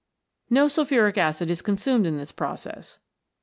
No 0.49 0.67
sulphuric 0.67 1.19
acid 1.19 1.51
is 1.51 1.61
consumed 1.61 2.07
in 2.07 2.17
this 2.17 2.31
process. 2.31 2.97